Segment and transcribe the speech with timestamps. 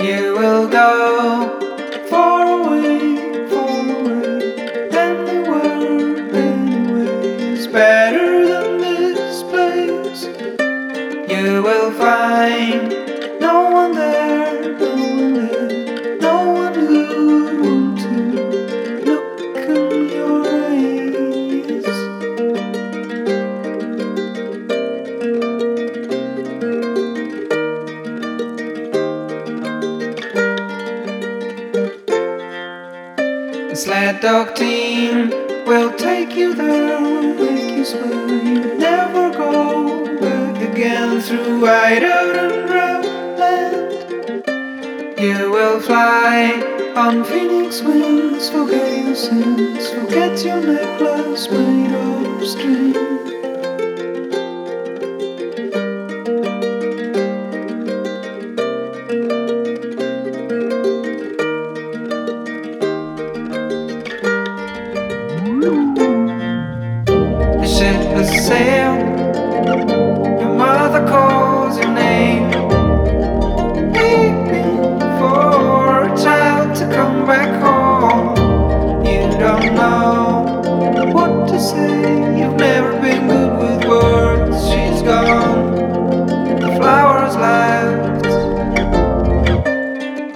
[0.00, 1.58] You will go
[2.10, 4.90] far away, far away,
[5.48, 10.24] world anyway is better than this place.
[11.30, 13.01] You will find
[33.72, 35.30] The sled dog team
[35.64, 42.68] will take you there, make you swear you never go back again through whiteout and
[43.40, 45.18] land.
[45.18, 46.60] You will fly
[46.94, 53.31] on phoenix wings, forget your sins, forget your necklace made of string.
[70.40, 72.50] Your mother calls your name.
[75.18, 78.36] For a child to come back home.
[79.04, 82.38] You don't know what to say.
[82.38, 84.56] You've never been good with words.
[84.68, 85.74] She's gone.
[86.60, 87.22] The flowers.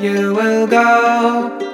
[0.00, 1.65] You will go.